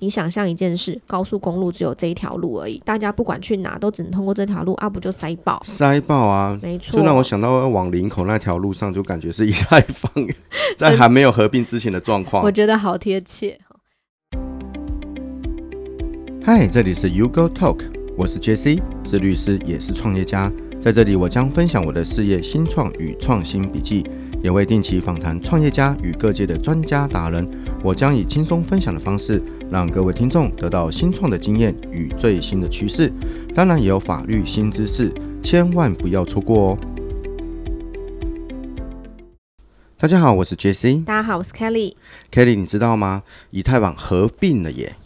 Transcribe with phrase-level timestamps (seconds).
[0.00, 5.60] 你想象一件事，高速公路只有这一条路而已，大家不管去哪都只能通过这条路，啊不就塞爆？
[5.64, 6.56] 塞爆啊！
[6.62, 10.12] 没错，就让我想到要往林口那条路上，就感觉是一太放
[10.78, 12.44] 在还没有合并之前的状况。
[12.44, 13.58] 我觉得好贴切。
[16.44, 17.80] 嗨，这里是 U Go Talk，
[18.16, 20.48] 我是 JC，是律师，也是创业家。
[20.80, 24.08] 在这里，我将分享我的事业新创与创新笔记。
[24.40, 27.44] 也会定期访谈创业家与各界的专家达人，
[27.82, 33.12] 我将以轻松分享的方式，让各位听众得到新创的经验与最新的趋势，
[33.54, 36.78] 当然也有法律新知识，千万不要错过哦。
[39.98, 41.04] 大家好，我是 Jesse。
[41.04, 41.94] 大家好，我是 Kelly。
[42.32, 43.22] Kelly，你知道吗？
[43.50, 44.96] 以太网合并了耶！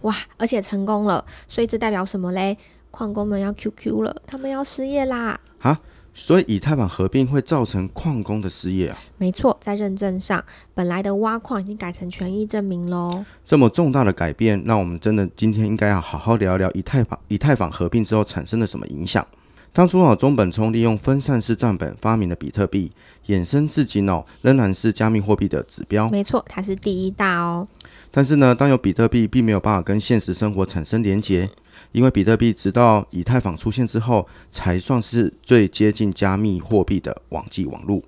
[0.00, 2.58] 哇，而且成功了，所以这代表什么嘞？
[2.90, 5.38] 矿工们要 QQ 了，他们要失业啦！
[5.60, 5.78] 哈？
[6.20, 8.98] 所以以太坊合并会造成矿工的失业啊？
[9.18, 10.44] 没错，在认证上，
[10.74, 13.24] 本来的挖矿已经改成权益证明喽。
[13.44, 17.18] 这么重大的改变，那我们真的今天应该要好好聊一聊以太坊。
[17.28, 19.24] 以太坊合并之后产生了什么影响？
[19.72, 22.90] 当初啊，中本聪利用分散式账本发明了比特币，
[23.28, 26.10] 衍生至今哦，仍然是加密货币的指标。
[26.10, 27.68] 没错，它是第一大哦。
[28.10, 31.48] 但是呢，当有比特币并没有办法跟现实生活产生连结。
[31.92, 38.02] 因为比特币直到以太坊出现之后，才算是最接近加密货币的网际网络。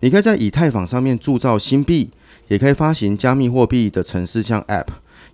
[0.00, 2.10] 你可以在以太坊上面铸造新币，
[2.48, 4.88] 也可以发行加密货币的城市，像 App，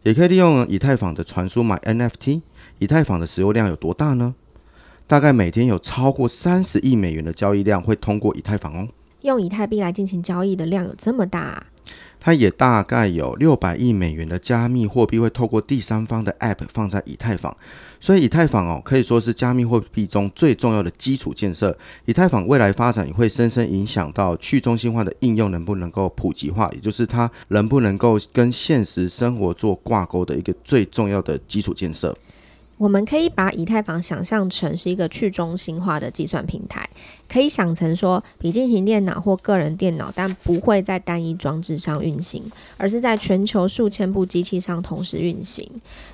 [0.05, 2.43] 也可以利用以太坊的传输买 NFT。
[2.79, 4.35] 以太坊的使用量有多大呢？
[5.09, 8.89] 大概每天有超过三十亿美元的交易量会通过以太坊哦。
[9.23, 11.67] 用以太币来进行交易的量有这么大啊？
[12.21, 17.57] 它也大概有六百亿美元的加密货币会透过第三方的 App 放在以太坊，
[18.01, 21.77] 所以以太坊哦可以说是加密货币中最重要的基础建设。
[22.05, 32.17] 以太坊未来发展也会深深影响到去中心化的应用能不能够普及化，也就是它能不能够跟现实生活做挂钩的一个最重要的基础建设。
[32.79, 36.89] 我们可以把以太坊想象成是一个去中心化的计算平台，
[37.29, 42.43] 可以想成说笔记型电脑或个人电脑，但不会在单一装置上运行，
[42.77, 45.69] 而是在全球数千部机器上同时运行。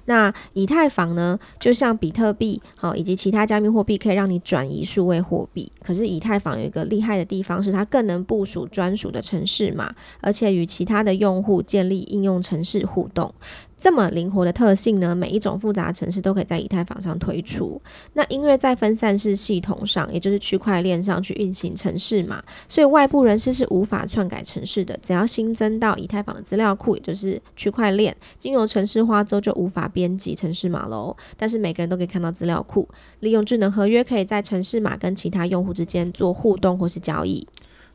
[0.06, 5.71] 那以太坊呢，就像比特币好以及其他加密货币，可以让你转移数位货币。
[5.83, 13.33] 可是以太坊有一个厉害的地方，是它更能部署专属的城市码，而且与其他的用户建立应用城市互动。
[13.77, 17.81] 这么灵活的特性呢，每一种复杂的程式都可以在以太坊上推出。
[18.12, 24.99] 那因为在分散式系统上，也就是区块链上去运行程式嘛，所以外部人士是无法篡改程式的。
[25.03, 31.17] 只要新增到以太坊的资料库，也就是区块链，经由程式化之后就无法编辑程式码喽。
[31.37, 32.89] 但是每个人都可以看到资料库，
[33.21, 37.47] 利用智能合约可以在程式码跟其他用户之间做互动或是交易。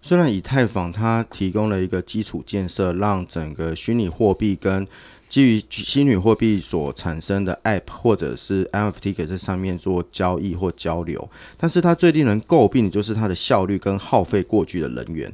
[0.01, 4.87] 虽然以太坊它提供了一个基础建设，让整个虚拟货币跟
[5.29, 15.31] 基于虚拟货币所产生的 App 或者是 NFT 可以在上面做交易或交流，但是它最令人诟病的就是它的效率跟耗费过巨的人员。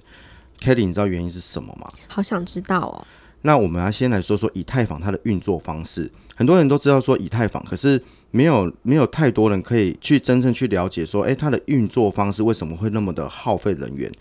[0.59, 1.89] Kelly，你知道原因是什么吗？
[2.07, 3.07] 好想知道哦。
[3.43, 6.11] 那我们要先来说说以太坊它的运作方式。
[6.35, 14.11] 很多人都知道说以太坊，可是没有没有太多人可以去真正去了解说，诶，它的运作方式为什么会那么的耗费人员？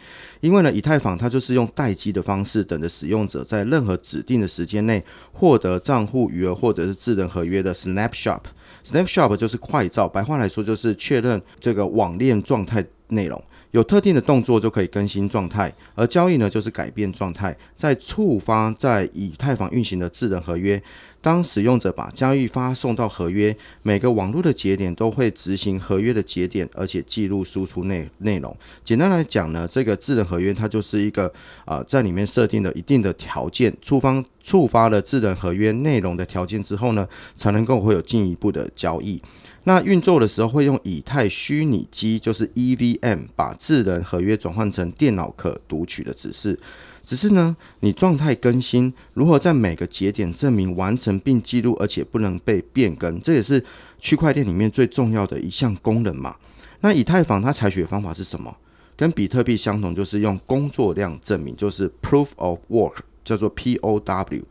[0.41, 8.41] 因为呢，以太坊它就是用待机的方式，等着使用者在任何指定的时间内获得账户余额或者是智能合约的 snapshot。
[8.85, 13.43] snapshot 就是快照，白话来说就是确认这个网链状态内容。
[13.73, 20.81] 有特定的动作就可以更新状态，而交易呢就是改变状态，再触发在以太坊运行的智能合约。
[21.25, 28.55] 当使用者把交易发送到合约，每个网络的节点都会执行合约的节点，而且记录输出内内容。
[28.85, 31.27] 简单来讲呢，这个智能合约它就是一个
[31.65, 39.19] 啊、呃，在里面设定了一定的条件，触发触发了智能合约内容的条件之后呢，才能够会有进一步的交易。
[39.67, 46.61] 那运作的时候会用以太虚拟机，就是 EVM，把智能合约转换成电脑可读取的指示。
[47.05, 53.63] 只是呢，你状态更新如何在每个节点证明完成并记录，而且不能被变更，这也是
[53.99, 56.37] 区块链里面最重要的一项功能嘛。
[56.81, 58.57] 那以太坊它采取的方法是什么？
[58.97, 64.43] 跟比特币相同，就是用工作量证明，就是 Proof of Work，叫做 POW。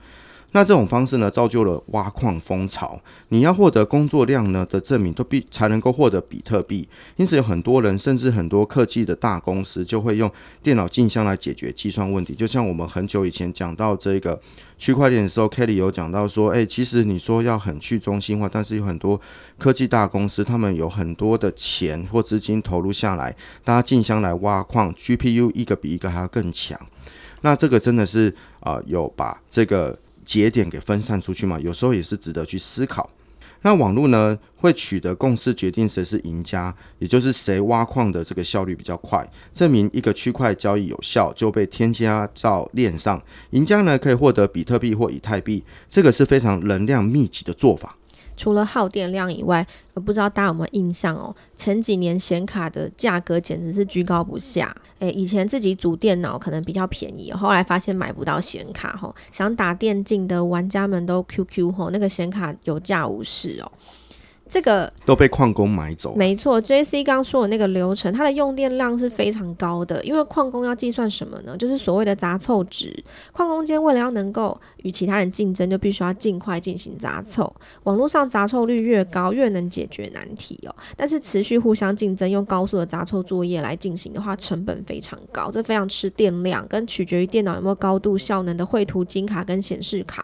[0.54, 3.00] 那这种方式呢，造就了挖矿风潮。
[3.30, 6.88] 你要获得工作量呢的证明，都必才能够获得比特币。
[7.16, 12.34] 因此，有很多人，甚至很多科技的大公司，就会用电脑进箱来解决计算问题。
[12.36, 14.40] 就像我们很久以前讲到这个
[14.78, 19.20] 区块链的时候，Kelly 有讲到说，诶，其实你说要很去中心化，但是有很多
[19.58, 26.80] 科技大公司，他们有很多的钱或资金投入下来，大家进箱来挖矿，GPU 一个比一个还要更强。
[27.42, 29.98] 那这个真的是啊、有把这个。
[30.26, 33.10] 节点给分散出去嘛，有时候也是值得去思考。
[33.66, 43.24] 那网络呢，会取得共识，决定谁是赢家，也就是谁挖矿的这个效率比较快，证明一个区块交易有效，就被添加到链上。
[43.52, 47.98] 赢家呢，可以获得比特币或以太币，这个是非常能量密集的做法。
[48.36, 51.36] 除了耗电量以外，我不知道大家有没有印象哦？
[51.56, 54.76] 前几年显卡的价格简直是居高不下。
[55.00, 63.72] 诶，以前自己组电脑可能比较便宜，后来发现买不到显卡，吼，想打电竞的玩家们都 QQ 吼，那个显卡有价无市哦。
[64.54, 66.14] 这个都被矿工买走。
[66.14, 71.58] 没错，JC 刚说的那个流程，它的用电量是非常高的，因为矿工要计算什么呢？
[71.58, 73.04] 就是所谓的杂凑值。
[73.32, 77.52] 矿工间为了要能够与其他人竞争，就必须要尽快进行杂凑。
[77.86, 80.76] 网络上杂凑率越高，越能解决难题哦。
[80.96, 90.24] 但是持续互相竞争，用高速的杂凑作业来进行的话，成本非常高，这非常吃电量，跟取决于电脑有没有高度效能的绘图金卡跟显示卡。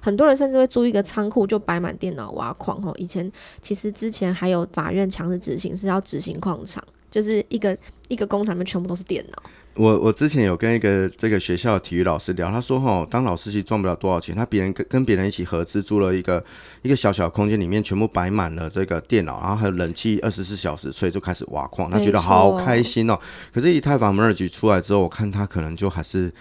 [0.00, 2.92] 很多人甚至会租一个仓库，就摆满电脑挖矿哦。
[2.98, 3.30] 以前。
[3.62, 7.76] 其实之前还有法院强制执行是要执行矿场，就是一个
[8.08, 9.42] 一个工厂里面全部都是电脑。
[9.74, 16.44] 我我之前有跟一个这个学校的体育老师聊，他说哈，当老师其实赚不了多少钱，他别人跟跟别人一起合资租了一个
[16.82, 23.16] 一个小小空间，里面全部摆满了这个电脑，然后还有冷气二十四小时，所以就开始挖矿，他觉得好开心哦。
[23.54, 26.32] 可是以太坊 merge 出来之后，我看他可能就还是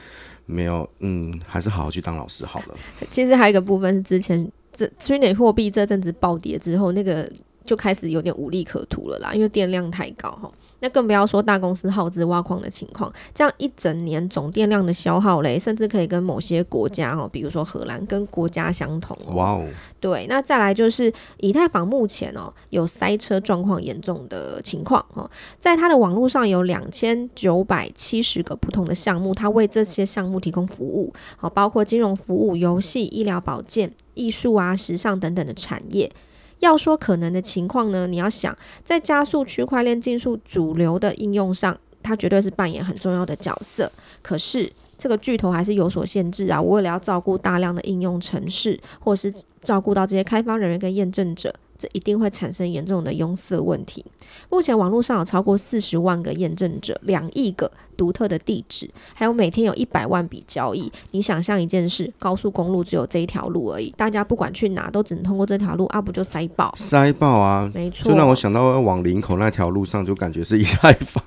[0.50, 2.76] 没有，嗯，还是好好去当老师好了。
[3.10, 4.52] 其实还有一个部分是之前。
[4.72, 7.30] 这虚拟货币这阵子暴跌之后，那个
[7.66, 10.50] 就开始有点无利可图了啦，因为电量太高哈。
[10.82, 19.34] 那更不要说大公司耗资挖矿的情况，这样一整年总电量的消耗嘞，甚至可以跟某些国家哦，比如说荷兰跟国家相同哦。
[19.34, 19.66] 哇哦！
[20.00, 25.30] 对，那再来就是以太坊目前哦有塞车状况严重的情况哦，
[25.60, 36.10] 在它的网络上有两千九百七十个不同的项目，它为这些项目提供服务，好，包括金融服务、游戏、医疗保健、艺术啊、时尚等等的产业。
[36.60, 43.92] 要说可能的情况呢，你要想在加速区块链技术主流的应用上，它绝对是扮演很重要的角色。
[44.22, 51.54] 可是这个巨头还是有所限制啊，我为了要照顾大量的应用程式，或是照顾到这些开发人员跟验证者。
[51.78, 54.04] 这一定会产生严重的拥塞问题。
[54.50, 60.90] 目前网络上有超过四十万个验证者，两亿个独特的地址，还有每天有一百万笔交易。
[61.12, 66.74] 你想象一件事，高速公路只有这一条路而已，大家不管去哪都只能通过这条路，啊不就塞爆？
[66.78, 67.70] 塞爆啊！
[67.76, 71.22] 没错，就让我想到要往林口那条路上，就感觉是以太坊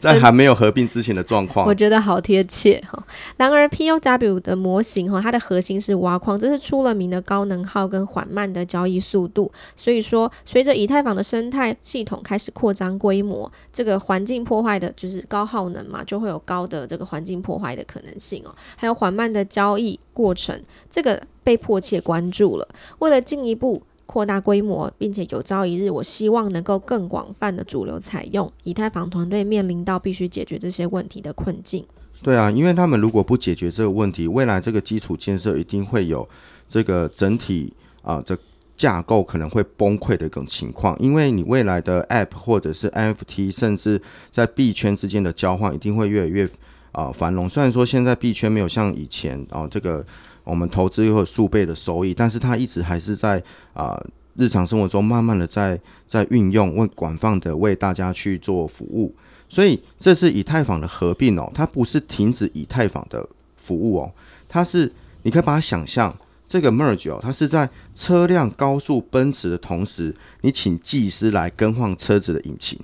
[0.00, 1.64] 在还没有合并之前的状况。
[1.64, 3.00] 我觉得好贴切哈。
[3.36, 9.52] 然而 POW 的模型哈，它的核心是挖矿，这是出了名的高能耗跟缓慢的交易速度。
[9.76, 18.54] 所以说，随着以太坊的生态系统开始扩张规模，这个环境破坏的就是高耗能嘛，就会有高的这个环境破坏的可能性哦。
[18.76, 22.68] 还有缓慢的交易过程，这个被迫切关注了。
[22.98, 31.84] 为了进一步扩大规模，并且有朝一日，我希望能够更广泛的主流采用，以太坊团队面临到必须解决这些问题的困境。
[32.22, 36.28] 对啊，因为他们如果不解决这个问题，未来这个基础建设一定会有
[36.68, 37.72] 这个整体
[38.02, 38.36] 啊这。
[38.80, 44.00] 架构可能会崩溃的一种情况，因为你未来的 App 或者是 NFT，甚至
[44.30, 46.48] 在币圈之间的交换，一定会越来越
[46.92, 47.46] 啊、繁荣。
[47.46, 50.02] 虽然说现在币圈没有像以前啊、这个
[50.44, 53.42] 我们投资有数倍的收益，但是它一直还是在
[53.74, 54.02] 啊、
[54.34, 59.14] 日常生活中慢慢的在在运用，为广泛的为大家去做服务。
[59.46, 64.10] 所以这是以太坊的合并哦，它不是停止以太坊的服务哦，
[64.48, 64.90] 它是
[65.24, 66.16] 你可以把它想象。
[66.50, 72.76] 这个 merge 哦，它是在车辆高速奔驰的同时，你请技师来更换车子的引擎，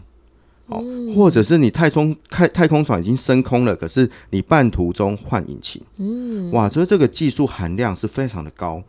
[0.66, 0.80] 哦，
[1.16, 8.80] 或者是你太空太太空船已经升空了，可是你半途中换引擎，嗯，哇，所以这个技术含量是非常的高。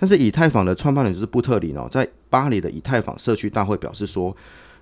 [0.00, 4.36] 但是以太坊的创办人就是布特林哦，在巴黎的以太坊社区大会表示说，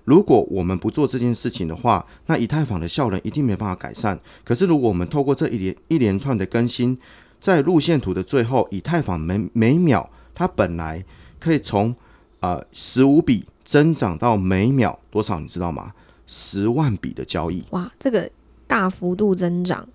[0.05, 4.19] 如果我们不做这件事情的话，那以太坊的效能一定没办法改善。
[4.43, 6.97] 可是如果我们透过这一连一连串的更新，
[7.43, 11.03] 在路线图的最后，以太坊每每秒它本来
[11.41, 11.93] 可以从
[12.39, 15.41] 呃十五笔增长到每秒多少？
[15.41, 15.91] 你知道吗？
[16.25, 17.61] 十万笔的交易。
[17.71, 18.31] 哇，这个
[18.65, 19.85] 大幅度增长。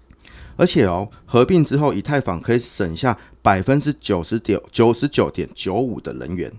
[0.57, 6.53] 而且哦，合并之后，以太坊可以省下百分之九十点九十九点九五的人员。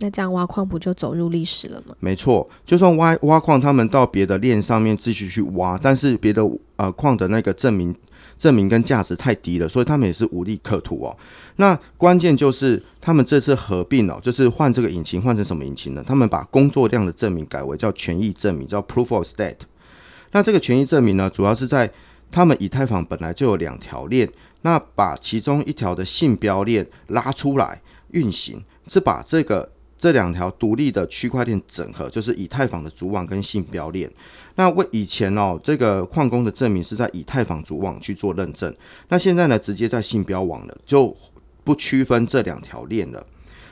[0.00, 1.96] 那这样挖矿不就走入历史了吗？
[1.98, 7.96] 没错，就算挖挖矿，他们到别的链上面继续去挖，但是别的呃矿的那个证明。
[8.38, 11.16] 证明跟价值太低了，所以他们也是无利可图哦。
[11.56, 16.04] 那关键就是他们这次合并哦，就是换这个引擎，换成什么引擎呢？
[16.06, 19.60] 他们把工作量的证明改为叫权益证明，叫 Proof of Stake。
[20.32, 21.90] 那这个权益证明呢，主要是在
[22.30, 24.30] 他们以太坊本来就有两条链，
[24.62, 34.10] 那把其中一条的信标链拉出来运行，是把这个这两条独立的区块链整合，就是以太坊的主网跟信标链。
[34.56, 38.74] 那为以前哦，这个矿工的证明是在以太坊主网去做认证，
[39.08, 41.14] 那现在呢，直接在信标网了，就
[41.64, 43.26] 不区分这两条链了。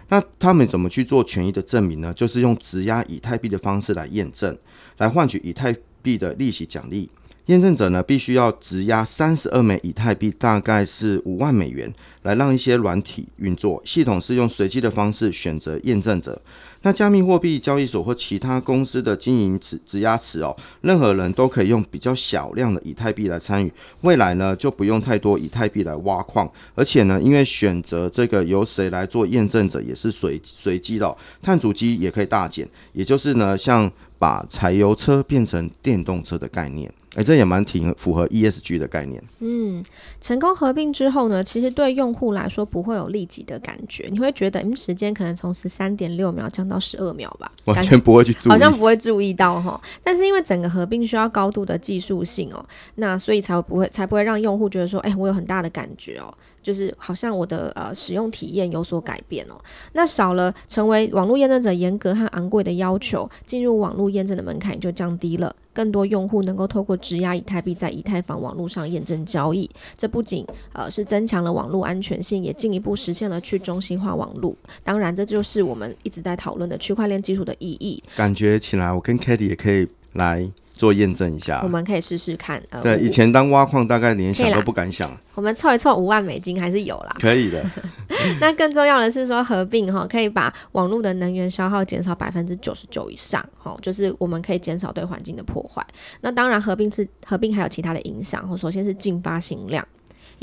[0.09, 2.13] 那他们怎么去做权益的证明呢？
[2.15, 4.57] 就是用质押以太币的方式来验证，
[4.99, 7.09] 来换取以太币的利息奖励。
[7.47, 13.83] 验证者呢，必须要质押三十二枚以太币，大概是五万美元，来让一些软体运作。
[13.85, 16.41] 系统是用随机的方式选择验证者。
[16.81, 23.71] 那加密货币交易所或其他公司的经营质质押池哦，任何人都可以用比较小量的以太币来参与。
[24.01, 32.67] 未来呢，就不用太多以太币来挖矿，而且呢，因为选择这个由谁来做验证者也是随随机的，碳足迹也可以大减。
[32.95, 36.91] 也就是呢，像把柴油车变成电动车的概念。
[37.17, 39.23] 哎，这也蛮挺符合 ESG 的概念。
[39.41, 39.85] 嗯，
[40.21, 49.81] 成功合并之后呢，其实对用户来说不会有立即的感觉，你会觉得，嗯，时间可能从十三点六秒降到十二秒吧，完全不会去注意，好像不会注意到哈。
[50.03, 52.65] 但是因为整个合并需要高度的技术性哦，
[52.97, 56.33] 那所以才会不会才不会让用户觉得说，哎，我有很大的感觉哦。
[56.63, 59.55] 就是好像我的呃使用体验有所改变哦，
[59.93, 74.57] 那少了成为网络验证者严格和昂贵的要求，进入网络验证的门槛就降低了，更多用户能够透过质押以太币在以太坊网络上验证交易，这不仅呃是增强了网络安全性，也进一步实现了去中心化网络。
[74.83, 78.03] 当然，这就是我们一直在讨论的区块链技术的意义。
[78.17, 80.49] 感觉起来，我跟 Katie 也可以来。
[80.75, 82.63] 做验证一下，我们可以试试看。
[82.71, 85.11] 呃，对，以前当挖矿大概连想都不敢想。
[85.35, 87.65] 我们凑一凑五万美金还是有啦，可以的。
[88.41, 95.85] 那更重要的是说合并哈，可以把网络的能源消耗减少百分之九十九以上，哈，就是我们可以减少对环境的破坏。
[96.21, 99.87] 那当然合并是合并还有其他的影响，首先是净发行量。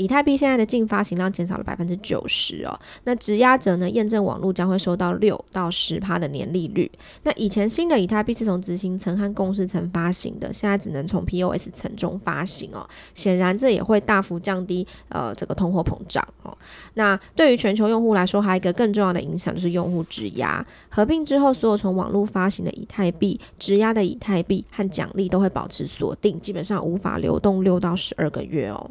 [0.02, 6.90] 以太币现在的净发行量减少了百分之九十哦，那质押者呢，验证网络将会收到六到十趴的年利率。
[7.22, 12.84] 那以前新的以太币是从执行层和共识层发行的，现在只能从 POS 层中发行哦。
[13.14, 16.52] 显然这也会大幅降低呃这个通货膨胀哦。
[16.94, 20.66] 那对于全球用户来说，还有一个更重要的影响就是用户质押。
[20.88, 28.90] 合并之后，所有从网络发行的以太币、质押的以太币和奖励都会保持锁定，基本上无法流动六到十二个月哦。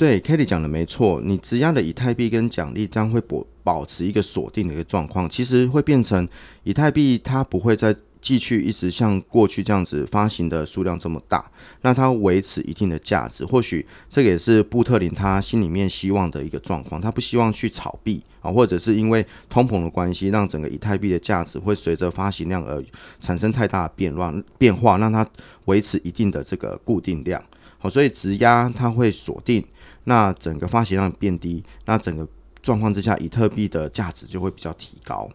[0.00, 6.26] 对，Kelly 讲的没错，你质押的以太币跟奖励将会保保持一个锁定的一个状况，其实会变成
[6.62, 11.44] 以太币它不会再继续一直像过去这样子发行的数量这么大，
[11.82, 22.82] 那它维持一定的价值，或许这个也是布特林他心里面希望的一个状况，他不希望去炒币啊，或者是因为通膨的关系，让整个以太币的价值会随着发行量而
[23.20, 25.28] 产生太大的变乱变化，让它
[25.66, 27.42] 维持一定的这个固定量，
[27.76, 29.62] 好，所以质押它会锁定。
[30.04, 32.26] 那整个发行量变低，那整个
[32.62, 35.28] 状况之下，以特币的价值就会比较提高。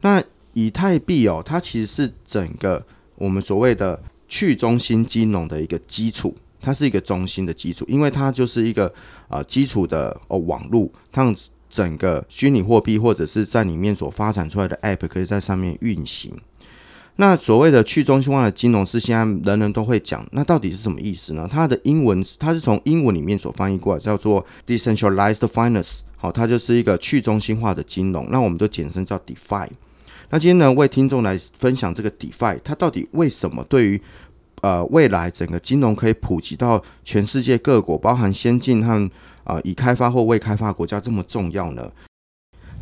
[0.00, 0.22] 那
[0.52, 2.84] 以太币哦，它其实是整个
[3.16, 8.86] 我们所谓的去中心金融的一个基础，它是一个中心的基础，因为它就是一个
[9.28, 11.34] 啊、呃、基础的哦网络，让
[11.68, 16.34] 整个虚拟货币或者是在里面所发展出来的 App 可以在上面运行。
[17.18, 21.48] 那所谓的去中心化的金融是现在人人都会讲，那到底是什么意思呢？
[21.50, 29.66] 它的英文它是从英文里面所翻译过来，叫做 decentralized finance，好，它就是一个去中心化的金融，那我们就简称叫 DeFi。
[30.28, 34.00] 那今天呢，为听众来分享这个 DeFi，它到底为什么对于
[34.60, 38.92] 呃未来整个金融可以普及到全世界各国，包含先进和
[39.44, 41.90] 啊、呃、已开发或未开发国家这么重要呢？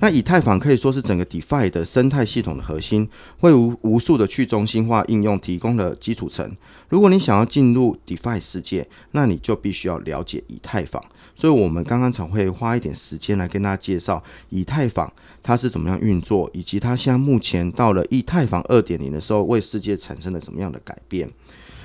[0.00, 3.08] 那以太坊可以说是整个 DeFi 的生态系统的核心，
[3.40, 6.54] 为无无数的去中心化应用提供了基础层。
[6.90, 11.02] 如果你想要进入 DeFi 世界，那你就必须要了解以太坊。
[11.34, 15.10] 所以，我们刚刚才会花一点时间来跟大家介绍以太坊
[15.42, 21.28] 它是怎么样运作，以及它现在目前到了以太坊二点零的时候，为世界产生了什么样的改变。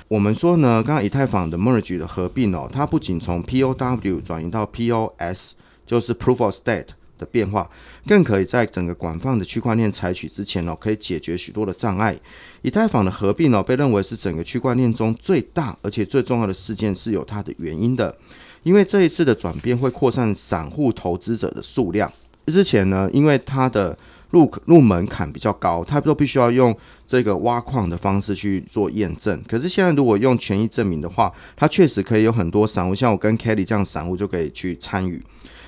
[0.08, 5.52] 我们说呢，刚刚以太坊的 Merge 的合并哦，它不仅从 POW 转移到 POS，
[5.86, 6.88] 就是 Proof of State。
[7.20, 7.70] 的变化，
[8.08, 12.18] 更可以在整个广泛的区块链采取之前哦，可以解决许多的障碍。
[12.62, 18.16] 以太坊的合并哦，被认为是整个区块链中最大而且最重要的事件，是有它的原因的。
[18.62, 22.10] 因为这一次的转变会扩散散户投资者的数量。
[22.46, 23.96] 之前呢，因为它的
[24.30, 29.40] 入入门槛比较高，它都必须要用这个挖矿的方式去做验证。
[29.48, 35.22] 可是现在如果用权益证明的话，它确实可以有很多散户，像我跟 Kelly 这样散户就可以去参与。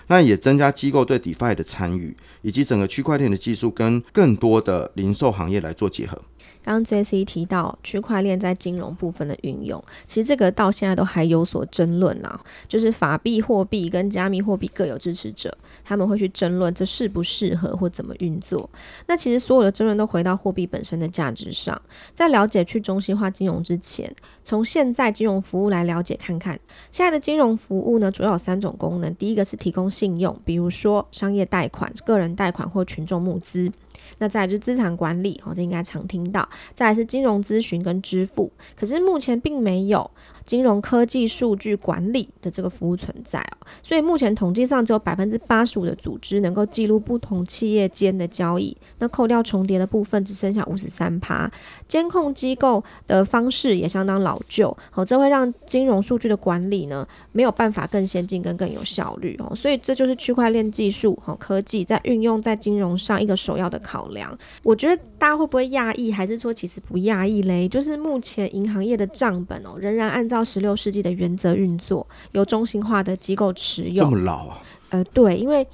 [0.09, 6.21] 那也增加机构对 DeFi 的参与，以及整个区块链的技术跟更多的零售行业来做结合。
[6.65, 12.41] 刚刚 JC 提到区块链在金融部分的运用，其实这个到现在都还有所争论啦。
[12.69, 18.69] 就是法币货币跟加密货币各有支持者，他们会去争论这适不适合或怎么运作。
[19.07, 21.81] 那其实所有的争论都回到货币本身的价值上。
[22.15, 24.13] 在了解去中心化金融之前，
[24.45, 26.59] 从现在金融服务来了解看看。
[26.93, 29.13] 现在的金融服务呢，主要有三种功能。
[29.17, 33.71] 第一个是提供信用，比如说商业贷款、个人贷款或群众募资。
[34.19, 36.49] 那再来就是资产管理，哦，这应该常听到。
[36.75, 40.09] 再来是金融咨询跟支付，可是目前并没有
[40.45, 43.67] 金融科技数据管理的这个服务存在哦。
[43.83, 51.51] 所以目前统计上只有百分之八十五的组织能够记录不同企业间的交易，那扣掉重叠的部分，只剩下五十三趴。
[51.89, 59.55] 监控机构的方式也相当老旧，哦，这会让金融数据的管理呢没有办法更先进跟更有效率哦。
[59.55, 67.69] 所以这就是区块链技术和科技在运用在金融上一个首要的考量，我觉得大家会不会讶异，还是说其实不讶异嘞？
[67.69, 74.05] 就是目前银行业的账本哦，仍然按照十六世纪的原则运作，由中心化的机构持有。
[74.05, 74.63] 这么老啊？
[74.91, 75.67] 呃，对，因为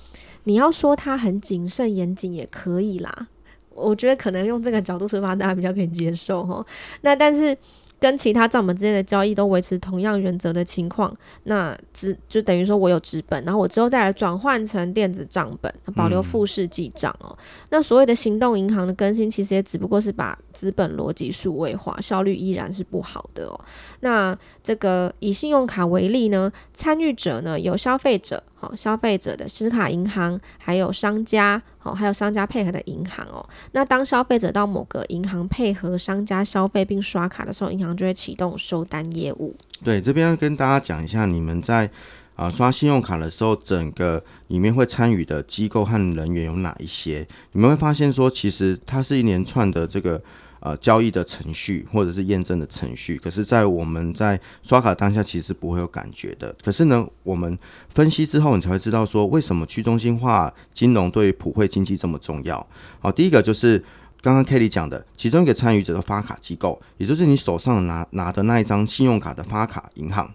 [0.45, 3.29] 你要说它很谨慎严谨也可以啦，
[3.75, 6.65] 我觉得可能用这个角度出发，大家比较可以接受哈。
[7.03, 7.57] 那但是。
[8.00, 11.14] 跟其他账本之间的交易都维持同样原则的情况，
[11.45, 17.28] 那只就等于说我有纸本，然后我之后再来转换成电子账本，保留复式记账哦。
[17.31, 17.37] 嗯、
[17.71, 23.61] 那所谓的行动银行的更新，其实也只不过是把资本逻辑数位化，效率依然是不好的哦。
[24.00, 28.43] 那这个以信用卡为例呢，参与者呢有消费者。
[28.61, 33.49] 好，消费者的持卡银行，还有商家，好，还有商家配合的银行哦。
[33.71, 39.55] 那当消费者到某个银行配合商家消费并刷卡的时候，银行就会启动收单业务。
[39.85, 41.88] 对，这边要跟大家讲一下，你们在
[42.35, 47.27] 啊、刷信用卡的时候，整个里面会参与的机构和人员有哪一些？
[47.53, 50.21] 你们会发现说，其实它是一连串的这个。
[50.61, 56.53] 呃，交易的程序或者是验证的程序，可是，在我们在刷卡当下，其实不会有感觉的。
[56.65, 57.57] 可是呢，我们
[57.95, 62.67] 分析之后，你才会知道说，为什么去中心化金融对于普惠经济这么重要。
[62.99, 63.79] 好，第一个就是
[64.21, 70.29] 刚刚 Kelly 讲的，其中一个参与者的发卡机构，也就是你手上拿拿的那一张信用卡的发卡银行，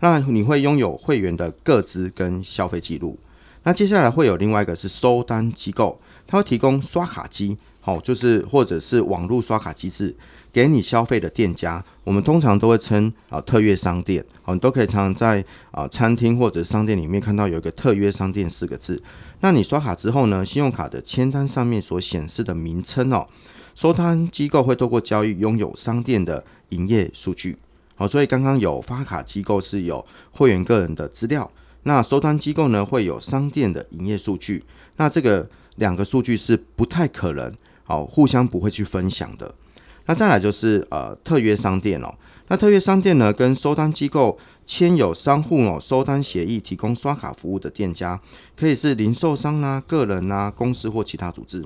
[0.00, 3.18] 那你会拥有会员的个资跟消费记录。
[3.62, 7.56] 那接下来会有另外一个是收单机构，它会提供刷卡机。
[7.80, 10.14] 好，就是或者是网络刷卡机制
[10.52, 14.22] 给你消费的店家，我们通常都会称啊特约商店。
[14.42, 19.02] 好，你都可以常常在啊餐厅或者商店里面看到有一个特约商店四个字。
[19.40, 23.26] 那你刷卡之后呢，信用卡的签单上面所显示的名称哦，
[23.74, 27.56] 收单机构会透过交易拥有商店的营业数据。
[27.94, 31.50] 好，所以刚刚有发卡机构是有会员个人的资料，
[31.84, 34.62] 那收单机构呢会有商店的营业数据。
[34.98, 37.50] 那这个两个数据是不太可能。
[37.90, 39.52] 好，互相不会去分享的。
[40.06, 42.14] 那再来就是呃特约商店哦。
[42.46, 48.20] 那特约商店呢，跟收单机构签有商户哦收单协议，提供刷卡服务的店家，
[48.56, 51.64] 可以是零售商啊、个人啊、公司或其他组织。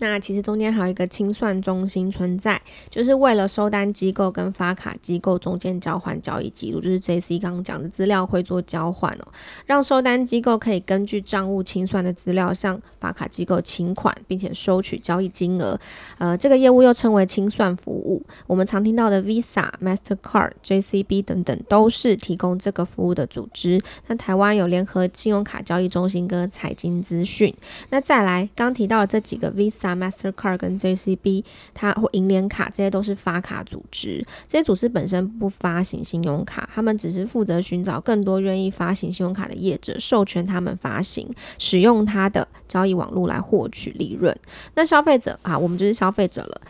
[0.00, 9.28] 那其实中间还有一个清算中心存在，就是为了收单机构跟发卡机构中间交换交易记录，就是 JC 刚刚讲的资料会做交换哦，
[9.66, 15.78] 让收单机构可以根据账务清算的资料向发卡机构请款，并且收取交易金额。
[16.16, 18.24] 呃，这个业务又称为清算服务。
[18.46, 23.78] 我们常听到的 Visa、Mastercard、JCB 等等都是提供这个服务的组织。
[24.06, 27.54] 那台湾有联合信用卡交易中心跟财经资讯。
[27.90, 29.89] 那再来刚提到的这几个 Visa。
[29.94, 44.36] Mastercard 跟 JCB，它或银联卡这些都是发卡组织，这些组织本身不发行信用卡，他们只是负责寻找更多愿意发行信用卡的业者，授权他们发行，使用它的交易网络来获取利润。
[44.74, 46.60] 那消费者啊，我们就是消费者了。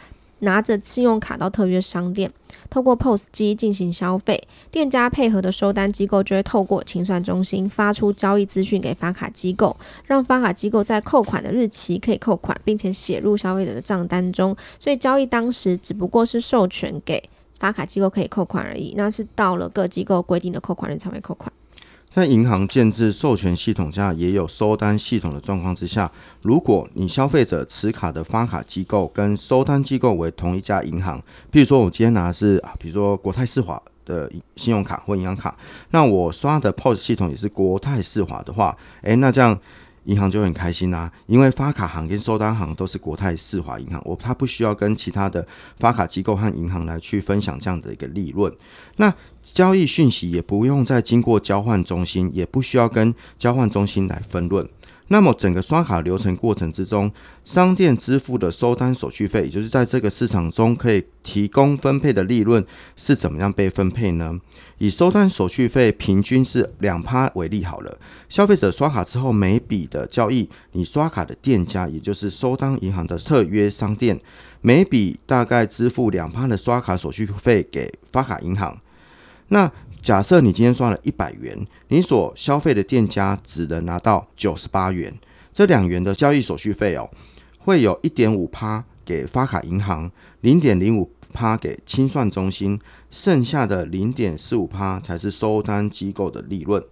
[0.41, 2.31] 拿着信用卡到特约商店，
[2.69, 14.57] 透过 POS 机进行消费，店家配合的收单机构就会透过清算中心发出交易资讯给发卡机构，让发卡机构在扣款的日期可以扣款，并且写入消费者的账单中。
[14.79, 17.23] 所以交易当时只不过是授权给
[17.59, 21.53] 发卡机构可以扣款而已，那是到了各机构规定的扣款日才会扣款。
[22.11, 26.11] 在银行建制授权系统下，也有收单系统的状况之下，
[26.43, 31.19] 如果你消费者持卡的发卡机构跟收单机构为同一家银行，
[31.53, 35.57] 譬如说我今天拿的是啊，比如说国泰世华的信用卡或银行卡，
[35.93, 39.57] 那我刷的 POS 系统也是国泰世华的话，诶，那这样。
[40.05, 45.47] 银行就很开心啦、因为发卡行跟收单行都是国泰世华银行，我他不需要跟其他的
[45.79, 48.53] 发卡机构和银行来去分享这样的一个利润。
[48.97, 54.67] 那交易讯息也不用再经过交换中心，也不需要跟交换中心来分论。
[55.13, 57.11] 那么整个刷卡流程过程之中，
[57.45, 64.39] 商店支付的收单手续费，也就是在这个市场中可以提供分配的利润是怎么样被分配呢？
[64.79, 74.19] 以收单手续费平均是两趴为例好了，消费者刷卡之后每笔的交易，你刷卡的店家，也就是收单银行的特约商店，
[74.61, 78.81] 每笔大概支付两趴的刷卡手续费给发卡银行。
[79.49, 79.69] 那
[80.03, 85.15] 假设你今天刷了一百元，你所消费的店家只能拿到九十八元，
[85.53, 87.09] 这两元的交易手续费哦，
[87.59, 90.11] 会有一点五趴给发卡银行，
[90.41, 96.83] 零点零五趴给清算中心，剩下的零点四五趴才是收单机构的利润。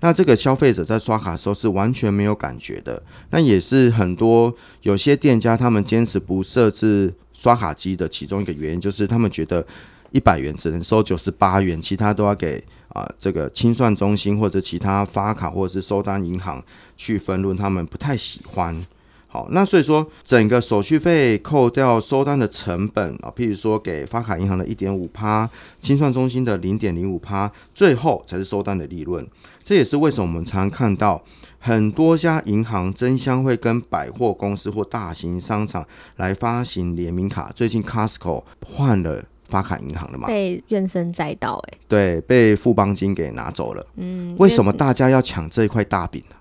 [0.00, 9.64] 那这个消费者在刷卡的时候是完全没有感觉的，那也是很多有些店家他们坚持不设置刷卡机的其中一个原因，就是他们觉得。
[10.10, 16.62] 一百元只能收九十八元，其他都要给啊、这个清算中心或者其他发卡或者是收单银行
[16.96, 18.84] 去分润，他们不太喜欢。
[19.30, 25.48] 好，那所以说整个手续费扣掉收单的成本啊，譬如说给发卡银行的一点五趴，
[25.80, 29.24] 清算中心的零点零五趴，最后才是收单的利润。
[29.62, 31.22] 这也是为什么我们常常看到
[31.58, 37.52] 很多家银行争相会跟百货公司或大型商场来发行联名卡。
[37.54, 39.22] 最近 Costco 换了。
[39.48, 43.86] 发卡银行的嘛，被怨声载道，哎，对，被富邦金给拿走了。
[43.96, 46.36] 嗯，为什么大家要抢这一块大饼呢？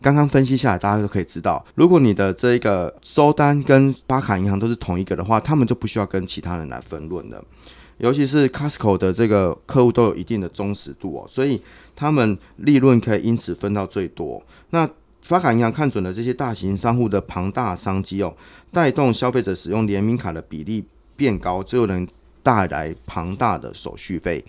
[0.00, 7.40] 刚刚分析下来，大家都可以知道，如果你的这个收单跟发卡银行都是同一个的话，他们就不需要跟其他人来分论了。
[7.98, 11.62] 尤其是 Costco 的这个客户都有一定的忠实度哦，所以
[11.94, 14.42] 他们利润可以因此分到最多。
[14.70, 14.88] 那
[15.22, 18.34] 发卡银行看准了这些大型商户的庞大商机哦，
[18.72, 20.84] 带动消费者使用联名卡的比例
[21.16, 22.06] 变高，就能。
[22.42, 24.44] 带来庞大的手续费，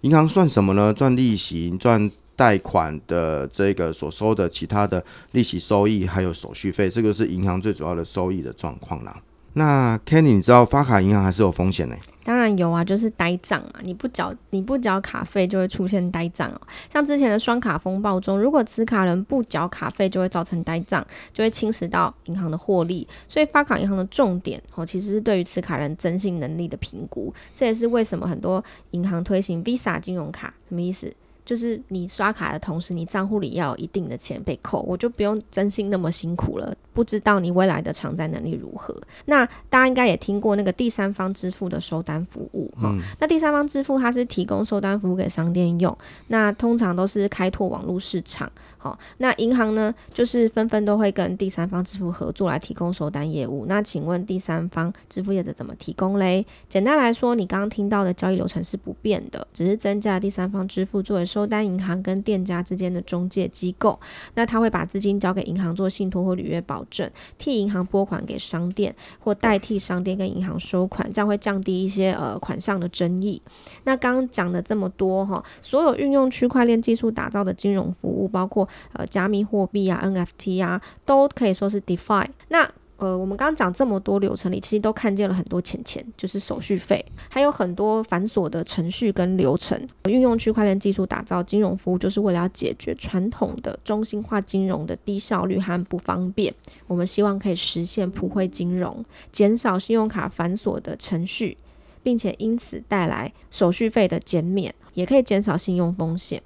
[0.00, 0.92] 银行算什么呢？
[0.92, 9.20] 赚利息、赚贷款的这个所收的其他的利息收益，还有手续费，这个是银行最主要的收益的状况啦。
[9.54, 11.96] 那 Kenny，你知道发卡银行还是有风险呢？
[12.24, 16.60] 当然有啊，就是呆账嘛，你不缴你不缴卡费就会出现呆账哦。
[16.92, 23.06] 像之前的双卡风暴中，如果持卡人不缴卡费，就会造成呆账，就会侵蚀到银行的获利。
[23.28, 27.32] 所以发卡银行的重点哦，其实是对于持卡人征信能力的评估。
[27.54, 31.12] 这也是为什么很多银行推行 Visa 金融卡，什么意思？
[31.44, 36.74] 就是你刷卡的同时，你账户里要有一定的钱被扣，我就不用真心那么辛苦了。
[36.92, 38.96] 不知道你未来的偿债能力如何？
[39.24, 43.00] 那大家应该也听过那个第三方支付的收单服务哈、嗯。
[43.18, 45.96] 那第三方支付它是提供收单服务给商店用，
[46.28, 48.50] 那通常都是开拓网络市场。
[48.84, 53.64] 好，那银行呢，就是纷纷都会跟第三方支付合作来提供收单业务。
[53.66, 56.46] 那请问第三方支付业者怎么提供嘞？
[56.68, 63.98] 简单来说，你刚刚听到的交易流程是不变的，只是增加了第三方支付作为收单银行跟店家之间的中介机构。
[64.34, 66.84] 那他会把资金交给银行做信托或履约保。
[66.90, 73.40] 证替银行拨款给商店，或代替商店跟银行收款，这样会降低一些呃款项的争议。
[73.84, 82.26] 那刚刚讲的这么多哈，所有运用区块链技术打造的金融服务，包括呃加密货币啊、NFT 啊，都可以说是 DeFi。
[82.48, 89.76] 那呃，我们刚刚讲这么多流程里，其实都看见了很多钱钱，就是手续费，还有很多繁琐的程序跟流程。
[90.04, 96.54] 运用区块链技术打造金融服务，就是为了要解决传统的中心化金融的低效率和不方便。
[96.86, 101.58] 我们希望可以实现普惠金融，减少信用卡繁琐的程序，
[102.04, 106.40] 并且因此带来手续费的减免，也可以减少信用风险。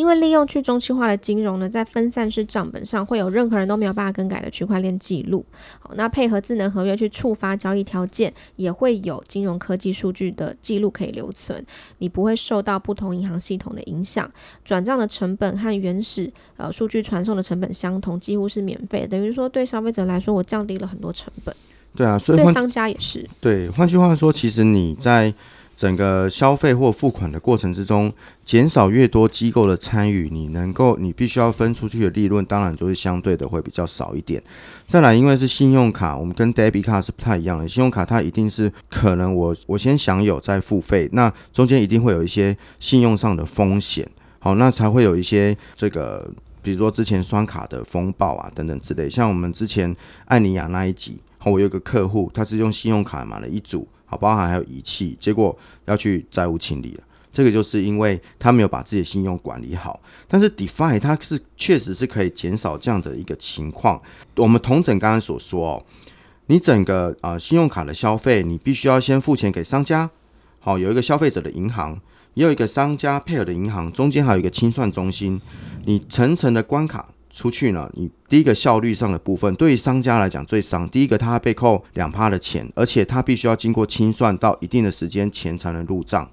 [0.00, 5.44] 因为利用去中心化的金融呢，在分散式账本上会有任何人都没有办法更改的区块链记录。
[5.78, 11.62] 好，那配合智能合约去触发交易条件，也会有金融科技数据的记录可以留存。
[11.98, 14.32] 你不会受到不同银行系统的影响。
[14.64, 19.06] 转账的成本和原始呃数据传送的成本相同，几乎是免费。
[19.06, 21.54] 等于说对消费者来说，我降低了很多成本。
[21.94, 23.28] 对啊，所以对商家也是。
[23.38, 25.34] 对，换句话说，其实你在。
[25.80, 28.12] 整个消费或付款的过程之中，
[28.44, 34.42] 减少越多机构的参与，你能够你必须要分出去的利润，当然就是相对的会比较少一点。
[34.86, 37.66] 再来，因为是信用卡，我们跟 debit 卡是不太一样的。
[37.66, 44.06] 信用卡它一定是可能我我先享有再付费，那中间一定会有一些信用上的风险，
[44.38, 49.08] 好，那才会有一些这个，比如说之前刷卡的风暴啊等等之类。
[49.08, 53.88] 像我们之前艾尼亚那一集，我有个客户，他是用信用卡买了一组。
[54.10, 57.04] 好，包含还有仪器，结果要去债务清理了。
[57.32, 60.00] 这个就是因为他没有把自己的信用管理好。
[60.26, 64.02] 但是 DeFi 它是确实是可以减少这样的一个情况。
[64.34, 65.84] 我们同整刚刚所说哦，
[66.46, 70.10] 你整个啊、呃、信用卡的消费，你必须要先付钱给商家。
[70.58, 71.96] 好，有一个消费者的银行，
[72.34, 75.40] 也有一个商家配合的银行，中间还有一个清算中心。
[75.84, 80.88] 你层层的关卡出去呢，你第一个效率上的部分，对于商家来讲最伤。
[80.88, 86.28] 第一个，他被扣两趴的钱，而且他必须要经过清算到一定的时间，钱才能入账。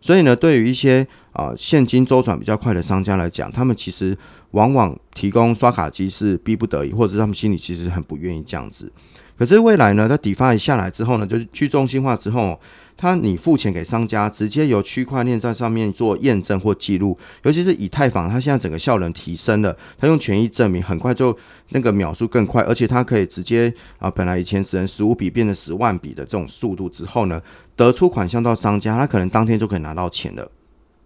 [0.00, 4.16] 所以呢，对于一些啊、现金周转比较快的商家来讲，他们其实
[4.52, 8.90] 往往提供刷卡机是逼不得已，或者他们心里其实很不愿意这样子。
[9.36, 12.58] 可是未来呢，在 DeFi 下来之后呢，就是去中心化之后。
[12.96, 21.36] 它你付钱给商家，直接由区块链在上面做验证或记录，尤其是以太坊，它现在整个效能提升了，它用权益证明很快就
[21.70, 27.42] 那个秒数更快，而且它可以直接啊，本来以前只能十五笔变成十万笔的这种速度之后呢，
[27.76, 30.50] 得出款项到商家，他可能当天就可以拿到钱了。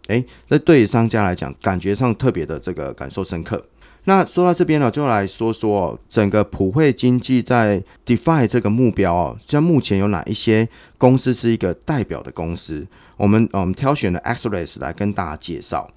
[0.09, 3.64] 诶，这对于商家来讲，感觉上特别的这个感受深刻。
[4.04, 12.86] 那说到这边呢，就来说说整个普惠经济在 DeFi 这个目标哦，像目前有哪一些公司是一个代表的公司？
[13.16, 15.88] 我们我们挑选了 XREX 来跟大家介绍。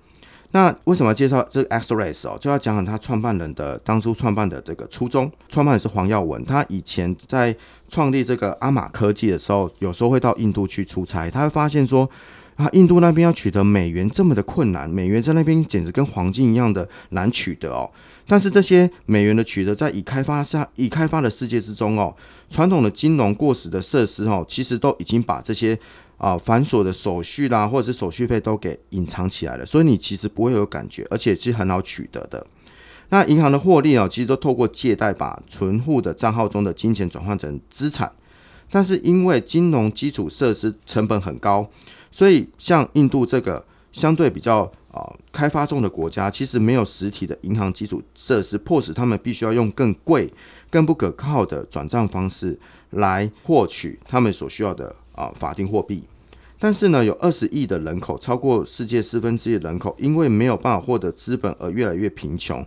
[0.52, 2.38] 那为什么要介绍这个 XREX 哦？
[2.40, 5.32] 就要讲讲他创办人的当初创办的这个初衷。
[5.48, 7.56] 创办人是黄耀文，他以前在
[7.88, 12.10] 创立这个阿玛科技的时候，有时候会到印度去出差，他会发现说。
[12.56, 17.90] 啊，印度那边要取得美元这么的困难，美元在那边简直跟黄金一样的难取得哦。
[18.28, 22.16] 但是这些美元的取得，在已开发下已开发的世界之中哦，
[22.50, 25.78] 传统的金融过时的设施哦，其实都已经把这些
[26.18, 32.46] 啊繁琐的手续啦，或者是手续费都给隐藏起来了，所以你其实不会有感觉，而且是很好取得的。
[33.10, 38.12] 那银行的获利哦，其实都透过借贷把存户的账号中的金钱转换成资产，
[38.72, 41.70] 但是因为金融基础设施成本很高。
[42.14, 50.32] 所以，像印度这个相对比较啊、开发中的国家，其实没有实体的银行基础设施，迫使他们必须要用更贵、
[50.70, 52.56] 更不可靠的转账方式
[52.92, 56.04] 来获取他们所需要的啊、法定货币。
[56.60, 62.64] 但是呢，有二十亿的人口，超过世界四分之一的人口，因为没有办法获得资本而越来越贫穷。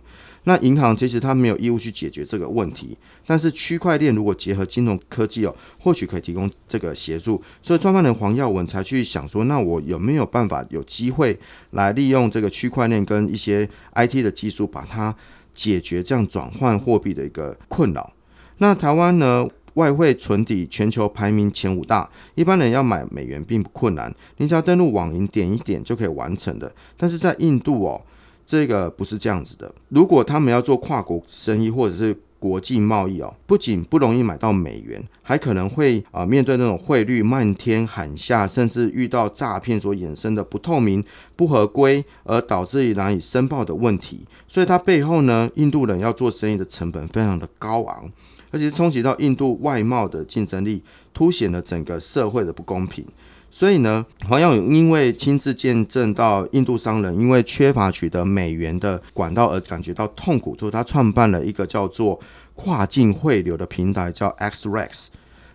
[0.47, 7.43] 那银行其实它没有义务去解决这个问题，但是区块链如果结合金融科技哦，或许可以提供这个协助。
[7.61, 11.37] 所以创办人黄耀文才去想说，那我有没有办法有机会
[11.71, 15.13] 来利用这个区块链跟一些 IT 的技术，把它
[15.53, 18.13] 解决这样转换货币的一个困扰？
[18.59, 26.73] 那台湾呢，外汇存底全球排名前五大，一般人要买美元并不困难，你只要登录网银点一点就可以完成的。
[26.95, 28.01] 但是在印度哦。
[28.47, 29.71] 这个不是这样子的。
[29.89, 41.03] 如果他们要做跨国生意或者是国际贸易哦，不仅不容易买到美元，还可能会啊面对那种汇率漫天喊下，甚至遇到诈骗所衍生的不透明、
[41.35, 44.23] 不合规而导致难以申报的问题。
[44.47, 48.09] 所以它背后呢，印度人要做生意的成本非常的高昂，
[48.51, 50.83] 而且冲击到印度外贸的竞争力，
[51.13, 53.03] 凸显了整个社会的不公平。
[53.49, 62.19] 所以呢，黄耀勇因为亲自见证到印度商人因为缺乏取得美元的管道而感觉到痛苦，所以他创办了一个叫做
[62.53, 65.07] 跨境汇流的平台，叫 XREX。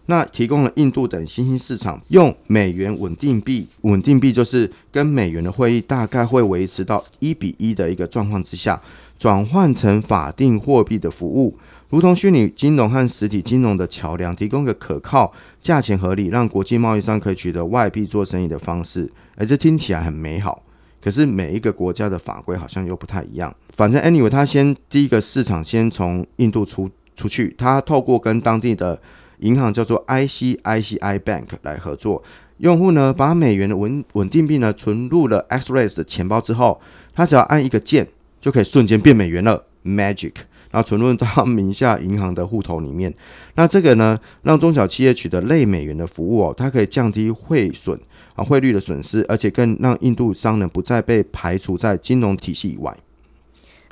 [0.07, 8.83] 那提供了印度等新兴市场用美元稳定币，稳定币就是跟美元的汇率大概会维持到一比一的一个状况之下，
[9.17, 11.57] 转换成法定货币的服务。
[11.93, 19.07] 如同虚拟金融和实体金融的桥梁，提供一个可靠、价钱合理，让国际贸易商可以取得外币做生意的方式。
[19.37, 20.63] 而这听起来很美好，
[21.03, 23.55] 可是每一个国家的法规好像又不太一样。
[23.77, 28.99] 反正 anyway，他先第一个市场先从印度出出去，他透过跟当地的
[29.41, 32.25] 银行叫做 ICICI Bank 来合作，
[32.57, 36.81] 用户呢把美元的稳稳定币呢存入了 X-rays 的钱包之后，
[37.13, 38.09] 他只要按一个键，
[38.41, 40.33] 就可以瞬间变美元了，Magic。
[40.73, 43.15] 那存入到名下银行的户头里面，
[43.55, 47.99] 那这个呢，让中小企业取得类美元的服务哦，它可以降低汇损
[48.35, 52.97] 啊汇率的损失，而且更让印度商人不再被排除在金融体系以外。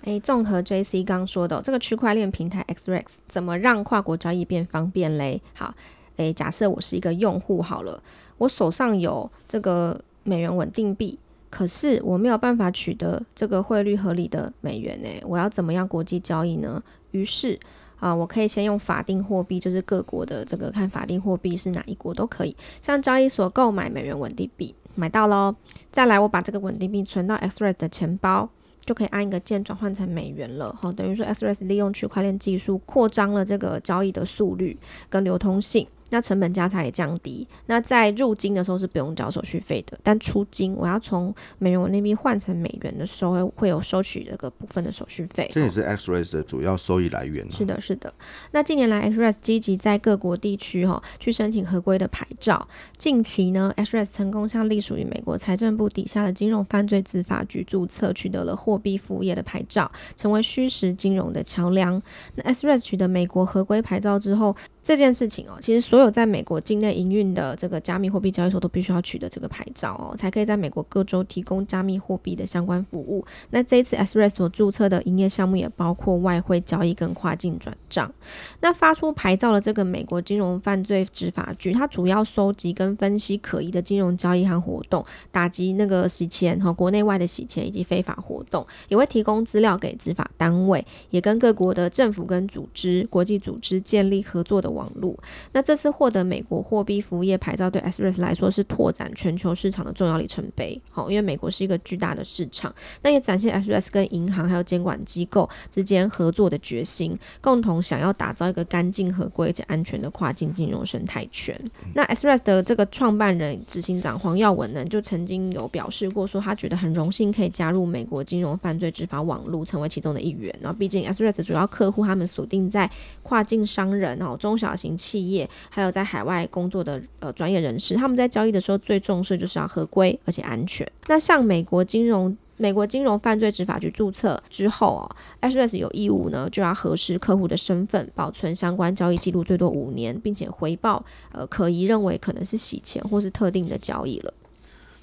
[0.05, 5.41] 诶，综合 JC 刚说的，这个区块链平台 XREX 怎么让跨国交易变方便嘞？
[5.55, 5.75] 好，
[6.17, 8.03] 诶，假设我是一个用户好了，
[8.39, 11.19] 我手上有这个美元稳定币。
[11.51, 16.81] 可是我没有办法取得这个汇率合理的美元呢，我要怎么样国际交易呢？
[17.11, 17.59] 于是
[17.99, 25.55] 啊，我可以先用法定货币，就是各国的这个看法定货币是哪一国都可以，像交易所购买美元稳定币，买到喽，
[25.91, 28.49] 再来我把这个稳定币存到 XREX 的钱包，
[28.85, 30.75] 就可以按一个键转换成美元了。
[30.81, 35.87] 好，等于说 XREX 利用区块链技术扩张了这个交易的速率跟流通性。
[36.11, 37.47] 那成本价差也降低。
[37.67, 45.49] 那在入金的时候是不用交手续费的，但出金我要从美元那边换成美元的时候，会有收取这个部分的手续费。
[45.53, 47.51] 这也是 XRES 的主要收益来源。
[47.51, 48.13] 是的，是的。
[48.51, 52.67] 那近年来 XRES 积极在各国地区哈去申请合规的牌照。
[52.99, 62.01] 近期呢，XRES 成功向隶属于美国财政部底下的金融犯罪执法局注册，取得了货币服务业的牌照，成为虚实金融的桥梁。
[62.35, 64.55] 那 XRES 取得美国合规牌照之后，
[64.91, 73.25] 这件事情哦，其实所有在美国境内营运的这个加密货币交易所都必须要取得这个牌照哦，才可以在美国各州提供加密货币的相关服务。
[73.51, 78.13] 那这一次 S Res 所注册的营业项目也包括外汇交易跟跨境转账。
[78.59, 95.19] 那发出牌照的这个美国金融犯罪执法局，它主要收集跟分析可疑的金融交易和活动，打击那个洗钱和国内外的洗钱以及非法活动，也会提供资料给执法单位，也跟各国的政府跟组织、国际组织建立合作的网络。
[95.53, 100.81] 那这次获得美国货币服务业牌照，对 XREX 来说是拓展全球市场的重要里程碑。
[100.91, 111.59] 好，因为美国是一个巨大的市场，那也展现 XREX 跟银行还有监管机构之间合作的决心，共同想要打造一个干净、合规且安全的跨境金融生态圈。
[111.95, 120.55] 那 XREX 的这个创办人、执行长黄耀文呢，就曾经有表示过，说他觉得很荣幸可以加入美国金融犯罪执法网络，成为其中的一员。
[120.61, 122.91] 然后，毕竟 XREX 主要客户他们锁定在
[123.23, 130.87] 跨境商人哦，中小型企业，还有在海外工作的呃专业人士，他们在交易的时候最重视就是要合规而且安全。
[131.07, 144.35] 那像美国金融美国金融犯罪执法局注册之后哦 s s 有义务呢就要核实客户的身份，保存相关交易记录最多五年，并且回报呃可疑认为可能是洗钱或是特定的交易了。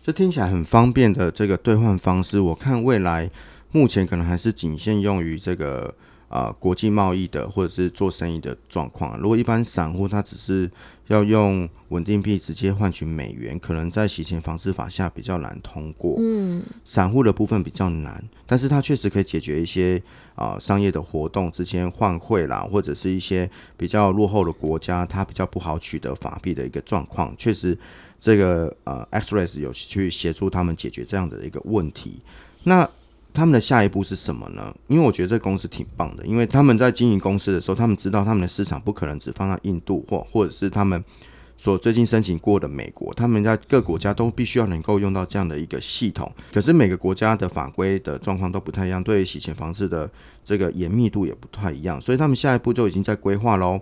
[0.05, 3.29] 这听起来很方便的这个兑换方式，我看未来
[3.71, 5.93] 目前可能还是仅限用于这个。
[6.29, 10.69] 啊、呃，国际贸易的或者是做生意的状况，如果一般散户他只是
[11.07, 16.15] 要用稳定币直接换取美元，可能在洗钱防治法下比较难通过。
[16.19, 20.01] 嗯，散户的部分比较难，但是它确实可以解决一些
[20.35, 27.33] 啊、呃、商业的活动之间换汇啦，或者是一些比较落后的国家，它比较不好取得法币的一个状况。
[27.37, 27.77] 确实，
[28.19, 32.19] 这个呃 XREX 有去协助他们解决这样的一个问题。
[32.63, 32.89] 那
[33.37, 34.75] 他们的下一步是什么呢？
[34.87, 41.03] 因为我觉得这公司挺棒的，因为他们在经营公司的时候，他们知道他们的市场不可能只放在印度或或者是他们
[41.55, 46.31] 所最近申请过的美国，他们在各国家都必须要能够用到这样的一个系统。
[46.51, 50.09] 可是每个国家的法规的状况都不太一样，对于洗钱防治的
[50.43, 53.79] 这个严密度也不太一样，所以他们下一步就已经在规划喽，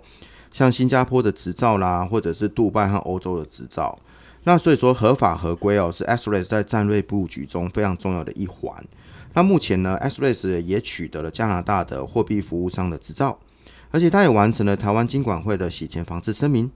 [0.52, 3.98] 像新加坡的执照啦，或者是杜拜和欧洲的执照。
[4.44, 8.72] 那所以说合法合规哦，是 XREX 在战略布局中非常重要的一环。
[9.36, 13.38] 那目前呢，X Rays 也取得了加拿大的货币服务商的执照，
[13.90, 16.70] 而且他也完成了台湾金管会的洗钱防治声明。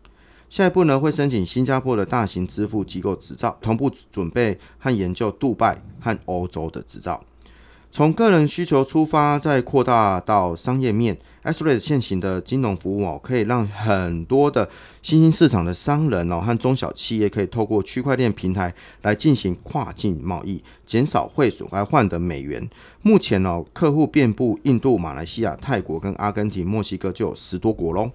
[0.51, 7.25] 下一步呢，会申请新加坡的大型支付机构执照，同步准备和研究杜拜和欧洲的执照。
[7.93, 11.19] 从个人需求出发，再扩大到商业面。
[11.43, 14.69] XREX 现行的金融服务哦，可以让很多的
[15.03, 18.73] 新兴市场的商人哦和中小企业可以透过区块链平台
[19.03, 22.69] 来进行跨境贸易，减少汇损，还换得美元。
[23.03, 28.11] 目前哦，客户遍布印度、马来西亚、泰国跟阿根廷、墨西哥，就有十多国喽。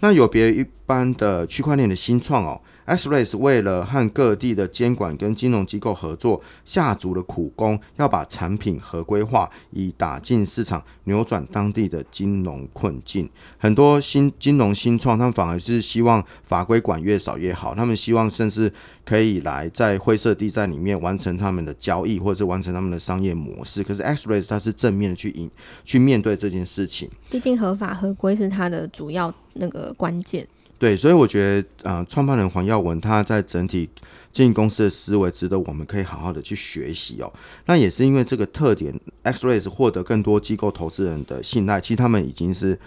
[0.00, 2.58] 那有别于一般的区块链的新创哦。
[2.84, 13.28] X Race 为了和各地的监管跟金融机构合作，下足了苦功，要把产品合规化，以打进市场，扭转当地的金融困境。
[13.58, 18.72] 很多新金融新创，他们反而是希望法规管越少越好，他们希望甚至
[19.04, 23.82] 可以来在灰色地带里面完成他们的交易，或者是完成他们的商业模式。
[23.82, 25.50] 可是 X Race 它是正面的去引
[25.84, 30.46] 去面对这件事情，毕竟合法合规是它的主要那个关键。
[30.80, 33.86] 对，所以我觉得，呃，创办人黄耀文他在整体
[34.32, 37.30] 经营公司的思维值得我们可以好好的去学习哦。
[37.66, 41.78] 那也是因为这个特点，XREX 获得更多机构投资人的信赖。
[41.78, 42.80] 其实他们已经是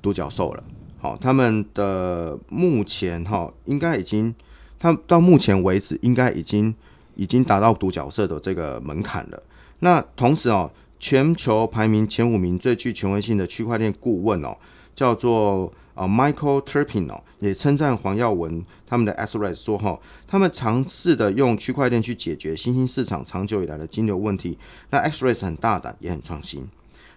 [0.00, 0.62] 独角兽了。
[0.98, 4.32] 好，他们的目前哈，应该已经，
[4.78, 6.72] 他到目前为止应该已经
[7.16, 9.42] 已经达到独角兽的这个门槛了。
[9.80, 14.56] 那同时哦，全球排名前五名最具权威性的区块链顾问哦，
[14.94, 15.72] 叫做。
[15.96, 24.56] 啊，Michael Turpin 哦，也称赞黄耀文他们的 XREX 说哈，他们尝试的用区块链去解决新兴市场长久以来的金流问题。
[24.90, 26.64] 那 XREX 很大胆，也很创新。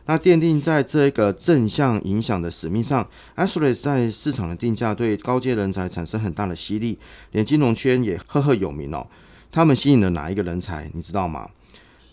[0.06, 6.98] 那奠定在这个正向影响的使命上，XREX 在市场的定价对高阶人才产生很大的吸力，
[7.34, 9.06] 连金融圈也赫赫有名哦。
[9.52, 10.90] 他们吸引了哪一个人才？
[10.94, 11.48] 你知道吗？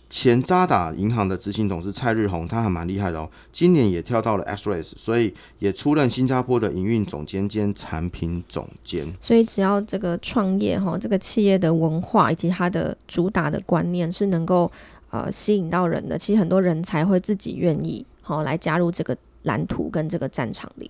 [0.08, 3.28] 前渣打银行的执行董事蔡日红，他还蛮厉害的哦。
[3.50, 9.12] 今年也跳到了 X-Ray，所以也出任新加坡的营运总监兼产品总监。
[9.20, 14.70] 所以只要这个创业哈，这个企业的文化以及它的主打的观念是能够
[15.10, 20.88] 呃吸引到人的，其实很多人才会自己愿意好来加入这个蓝图跟这个战场里。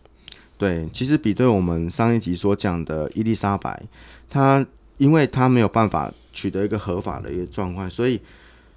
[0.59, 3.83] 对，其实比对我们上一集所讲的伊丽莎白，
[4.29, 4.65] 她
[4.99, 8.21] 因为她没有办法取得一个合法的一个状况，所以。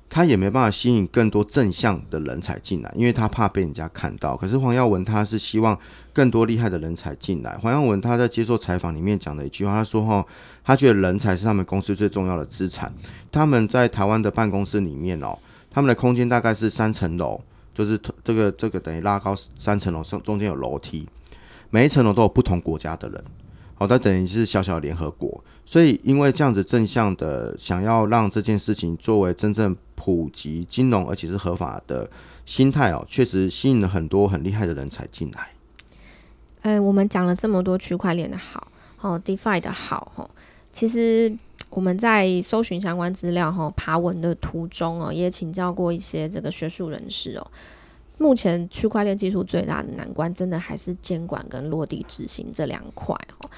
[0.10, 4.36] 他也没办法吸引更多正向的人才进来，因为他怕被人家看到。
[4.36, 5.78] 可是黄耀文他是希望
[6.12, 7.56] 更多厉害的人才进来。
[7.58, 10.26] 黄耀文他在接受采访里面讲的一句话，他说：“哈，
[10.66, 12.92] 他觉得人才是他们公司最重要的资产。
[13.32, 15.38] 他们在台湾的办公室里面哦，
[15.70, 17.40] 他们的空间大概是三层楼，
[17.76, 21.08] 就是这个这个等于拉高三层楼，上中间有楼梯，
[21.70, 23.24] 每一层楼都有不同国家的人。
[23.76, 25.44] 好，他等于是小小联合国。
[25.70, 32.10] 所以因为这样子正向的想要让这件事情作为真正。”普及金融，而且是合法的
[32.46, 35.50] 心态哦，确实吸引了很多很厉害的人才进来。
[36.62, 38.66] 呃，我们讲了这么多区块链的好，
[39.02, 40.30] 哦，DeFi 的好，哈，
[40.72, 41.38] 其实
[41.70, 47.46] 我们在搜寻相关资料，哈，爬文的途中哦，也请教过一些这个学术人士哦。
[48.18, 53.50] 目前区块链技术最大的难关，真的还是监管跟落地执行这两块哦。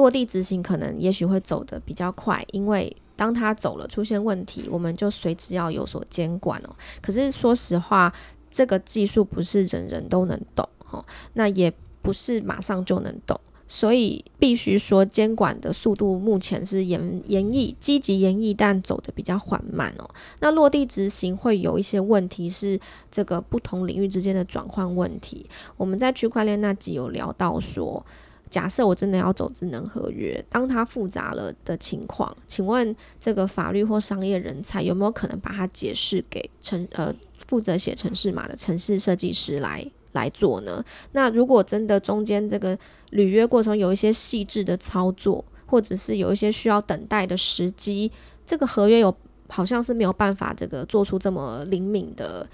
[0.00, 6.70] 落地执行可能也许会走得比较快，因为当他走了，出现问题，我们就随之要有所监管哦。
[7.02, 8.10] 可是说实话，
[8.48, 11.70] 这个技术不是人人都能懂哦，那也
[12.00, 13.38] 不是马上就能懂，
[13.68, 20.08] 所以必须说监管的速度目前是严严议，积极严议，但走得比较缓慢哦。
[20.38, 22.80] 那落地执行会有一些问题，是
[23.10, 25.46] 这个不同领域之间的转换问题。
[25.76, 28.02] 我们在区块链那集有聊到说。
[28.50, 37.14] 假设我真的要走智能合约，当它复杂了的情况，请问这个法律或商业人才有没有可能把它解释给程呃
[37.46, 40.84] 负责写程式码的程式设计师来来做呢？
[41.12, 42.76] 那如果真的中间这个
[43.10, 48.10] 履约过程有一些细致的操作，或者是有一些需要等待的时机，
[48.44, 49.16] 这个合约有
[49.48, 52.44] 好像是没有办法这个做出这么灵敏的。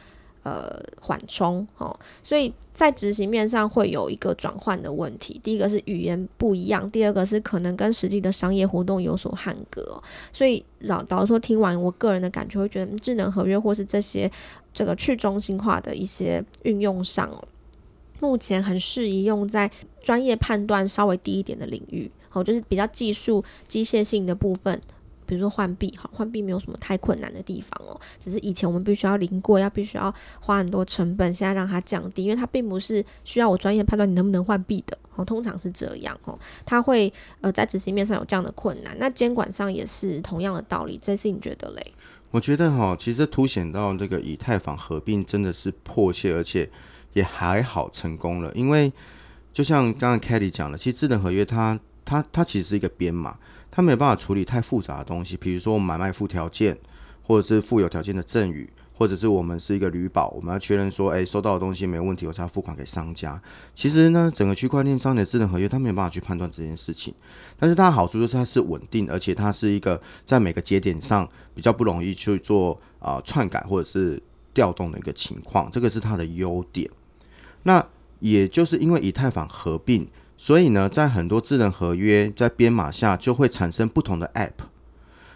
[0.47, 5.41] 呃，缓冲哦，所以在执行面上会有一个转换的问题。
[5.43, 10.01] 第一个是语言不一样，第二个是可能跟实际的商业活动有所捍格哦。
[10.33, 14.31] 所以老导说，听完我个人的感觉，会觉得智能合约或是这些
[14.73, 17.29] 这个去中心化的一些运用上，
[18.21, 19.69] 目前很适宜用在
[20.01, 24.81] 专业判断稍微低一点的领域，哦，就是比较技术机械性的部分。
[25.27, 41.93] 比如说换币，哈，换币没有什么太困难的地方哦，只是以前我们必须要临柜，要必须要花很多成本，现在让它降低，因为它并不是需要我专业判断你能不能换币的，哦，通常是这样，哦，它会呃在执行面上有这样的困难，那监管上也是同样的道理，这是你觉得嘞？
[42.31, 46.69] 我觉得哈，其实凸显到这个以太坊合并真的是迫切，而且
[47.15, 48.93] 也还好成功了，因为
[49.53, 53.39] 就像刚刚 Kelly 讲的，其实智能合约它它它其实是一个编码。
[53.77, 56.75] 他没有办法处理太复杂的东西，比如说我买卖附条件，
[57.23, 63.39] 或者是附有条件的赠与，或者是我们是一个履保，我们要确认说，哎，收到的东西没有问题，我才要付款给商家。
[63.75, 67.13] 其实呢，整个区块链上的智能合约，它没有办法去判断这件事情。
[67.59, 74.19] 但是它好处就是它是稳定，而且它是一个在每个节点上比较不容易去做啊、篡改或者是
[74.55, 76.91] 调动的一个情况，这个是它的优点。
[77.65, 77.87] 那
[78.21, 80.09] 也就是因为以太坊合并。
[80.39, 84.67] 所以呢，在很多智能合约在编码下就会产生不同的 App。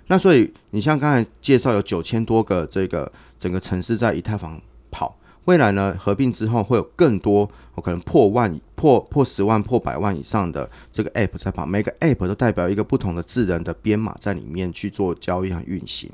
[0.08, 16.10] 那所以你像刚才介绍有九千多个这个整个城市在以太坊跑，未来呢合并之后会有更多，我可能破万、破破十万、破百万以上的这个 App 在跑，每个 App 都代表一个不同的智能的编码在里面去做交易和运行。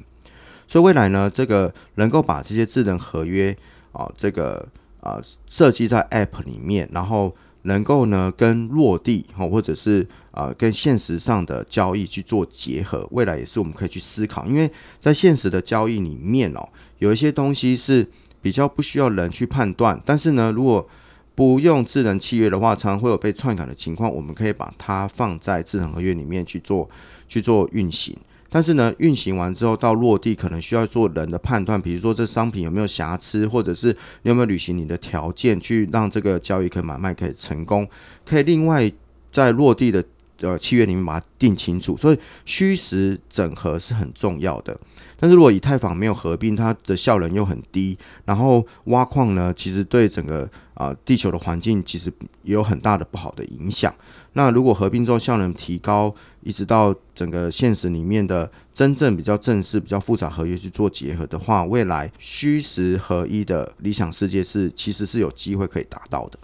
[0.68, 3.56] 所以未来呢，这个能够把这些智能合约
[3.92, 4.68] 啊，这个
[5.00, 7.34] 啊设计在 App 里面，然后。
[7.66, 14.44] 能够呢跟落地哈，或者是啊、跟现实上的交易去做结合，未来也是我们可以去思考。
[14.46, 18.06] 因为在现实的交易里面哦，有一些东西是
[18.42, 20.86] 比较不需要人去判断，但是呢，如果
[21.34, 24.12] 不用智能契约的话，常常会有被篡改的情况。
[24.12, 26.88] 我们可以把它放在智能合约里面去做
[27.28, 28.16] 去做运行。
[28.48, 33.88] 但是呢，运行完之后到落地，可能需要做人的判断，比如说这商品有没有瑕疵，或者是
[34.22, 37.88] 你有没有履行你的条件，去让这个交易可以买卖可以成功。
[38.24, 38.90] 可以另外
[39.32, 40.04] 在落地的
[40.40, 41.96] 呃契约里面把它定清楚。
[41.96, 44.78] 所以虚实整合是很重要的。
[45.18, 53.92] 但是如果以太坊没有合并，它的效能又很低，然后挖矿呢，其实对整个啊、地球的环境其实也有很大的不好的影响。
[54.36, 66.38] 那如果合并之后效能提高，一直到整个现实里面的真正比较正式、比较复杂合约去做结合的话，未来虚实合一的理想世界是其实是有机会可以达到的。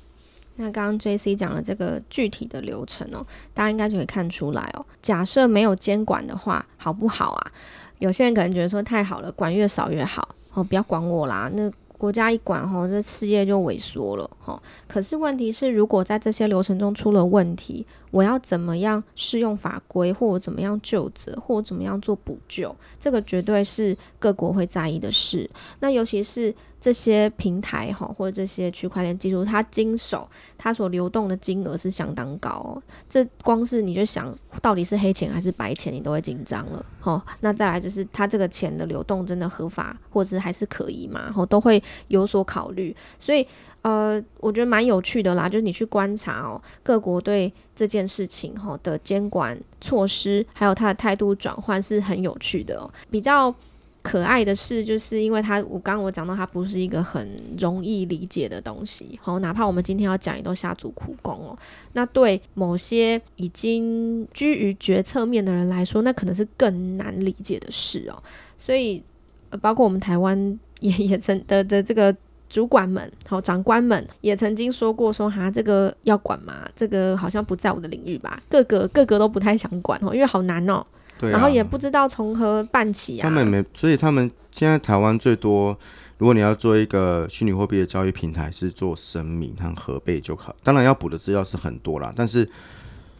[0.56, 4.86] 那刚刚 JC 讲了这个具体的流程哦，大家应该就可以看出来哦。
[5.02, 7.52] 假设没有监管的话，好不好啊？
[7.98, 11.50] 有些人可能觉得说太好了，管越少越好哦，不要管我啦。
[11.54, 11.70] 那
[12.02, 14.60] 国家一管吼，这事业就萎缩了吼。
[14.88, 25.48] 可是问题是，如果在这些流程中出了问题，我要怎么样适用法规，或怎么样救责，或怎么样做补救，这个绝对是各国会在意的事。
[25.78, 26.52] 那尤其是。
[26.82, 30.28] 这些平台哈，或者这些区块链技术，它经手，
[30.58, 32.82] 它所流动的金额是相当高。
[33.08, 36.84] 这光是你就想到底是黑钱还是白钱，你都会紧张了。
[36.98, 41.30] 好，那再来就是它这个钱的流动真的合法，或者是还是可疑嘛？
[41.30, 42.94] 哈，都会有所考虑。
[43.16, 43.46] 所以
[43.82, 53.54] 呃，我觉得蛮有趣的啦，就是你去观察哦，各国对这件事情哈的监管措施，还有它的态度转换是很有趣的哦，比较。
[54.02, 61.56] 可爱的是，就是因为它，我刚刚我讲到它不是一个很容易理解的东西，好，哪怕我们今天要讲，也都下足苦功哦。
[61.92, 68.20] 那对某些已经居于决策面的人来说，那可能是更难理解的事哦。
[68.58, 69.02] 所以，
[69.50, 72.14] 呃，包括我们台湾也 也曾的的这个
[72.48, 76.68] 主管们，好，长官们也曾经说过说，哈，这个要管吗？
[76.74, 78.42] 这个好像不在我的领域吧？
[78.48, 80.84] 各个各个都不太想管哦，因为好难哦。
[81.28, 83.22] 啊、然后也不知道从何办起啊。
[83.22, 85.76] 他们没，所以他们现在台湾最多，
[86.18, 90.54] 如果你要做一个虚拟货币的交易平台，是做声明和核备就好。
[90.62, 92.48] 当然要补的资料是很多啦，但是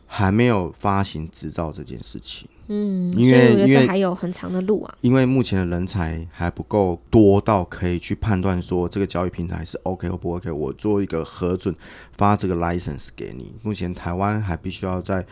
[0.07, 2.49] 还没有发行执照这件事情。
[2.69, 4.95] 嗯，因为因为还有很长的路啊。
[5.01, 10.51] 因为目前的人才还不够多到可以去判断说这个交易平台是 OK 或不 OK。
[10.51, 11.75] 我做一个核准
[12.17, 13.55] 发这个 license 给你。
[13.63, 15.25] 目前台湾还必须要在。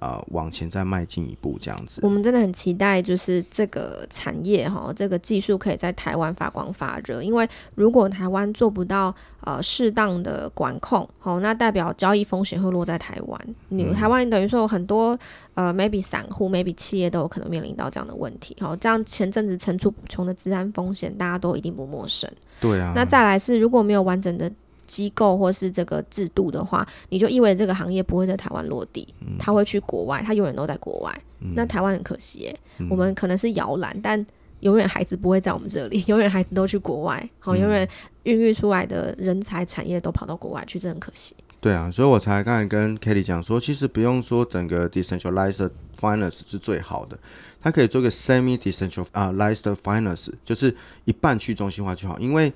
[0.00, 2.00] 呃，往前再迈进一步，这样子。
[2.04, 7.22] 我们真的很期待，就是这个产业哈，这个技术可以在台湾发光发热。
[7.22, 13.40] 因为如果台湾做不到呃适当的管控，好，那代表交易风险会落在台湾。
[13.70, 15.18] 你台湾等于说有很多
[15.54, 18.56] 呃，maybe 散户，maybe 企业都有可能面临到这样的问题。
[18.60, 22.30] 好，这样前阵子层出不穷的治安风险，大家都一定不陌生。
[22.60, 22.92] 对啊。
[22.94, 24.50] 那再来是如果没有完整的。
[24.88, 29.06] 机构或是这个制度的话，你就意味着这个行业不会在台湾落地，
[29.38, 31.22] 它会去国外，它永远都在国外。
[31.40, 34.26] 嗯、那台湾很可惜耶，嗯、我们可能是摇篮，但
[34.58, 37.88] 永远孩子不会在我们这里， 永远孩子都去国外，好，永远
[38.24, 41.36] 孕育出来的人才产业都跑到国外去，这很可惜。
[41.60, 47.16] 对啊，所以我才刚才跟 Kelly 讲说，其实不用说整个 decentralized finance 是最好的，
[47.60, 50.74] 它可以做个 semi decentralized finance，就是
[51.04, 52.52] 一半去中心化就好，因为。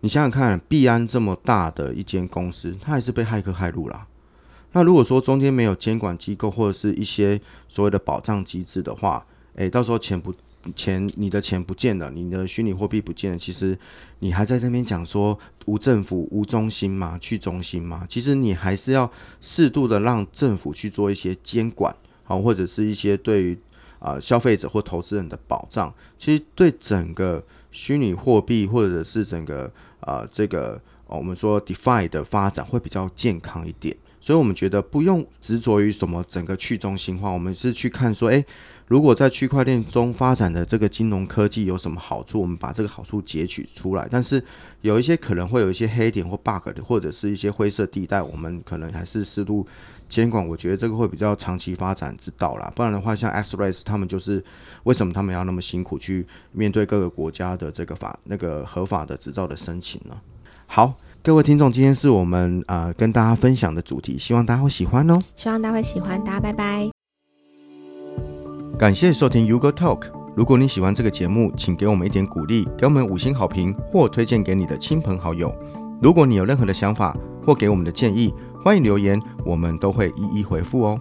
[0.00, 4.06] 你想想看，币安这么大的一间公司，它还是被骇客骇入了。
[4.72, 9.26] 那如果说中间没有监管机构或者是一些所谓的保障机制的话，
[9.56, 10.32] 诶，到时候钱不
[10.76, 13.76] 钱，你的钱不见了，你的虚拟货币不见了，其实
[14.20, 23.58] 你还在这边讲说无政府、无中心嘛，去中心嘛，其实你还是要适度的让政府去做一些监管，好，或者是一些对于
[23.98, 38.44] 啊、消费者或投资人的保障，其实对整个虚拟货币或者是整个啊、这个、哦、我们说 DeFi 的发展会比较健康一点，所以我们觉得不用执着于什么整个去中心化，我们是去看说，诶，
[38.86, 44.08] 如果在区块链中发展的这个金融科技有什么好处，我们把这个好处截取出来。
[44.10, 44.42] 但是
[44.80, 49.66] 有一些可能会有一些黑点或 bug 的，或者是一些灰色地带，我们可能还是适度
[50.10, 50.46] 监管。
[50.46, 52.70] 我觉得这个会比较长期发展之道啦。
[52.76, 54.44] 不然的话，像 XREX 他们就是
[54.82, 60.14] 为什么他们要那么辛苦去面对各个国家的这个法那个合法的执照的申请呢？
[60.66, 60.92] 好，
[61.22, 65.18] 各位听众，今天是我们呃跟大家分享的主题，希望大家会喜欢哦。
[65.34, 66.90] 希望大家会喜欢，大家拜拜。
[68.78, 70.12] 感谢收听 Go TALK。
[70.36, 75.52] 如果你喜欢这个节目，请给我们一点鼓励，给我们五星好评，或推荐给你的亲朋好友。
[76.00, 80.98] 如果你有任何的想法或给我们的建议，欢迎留言，我们都会一一回复哦。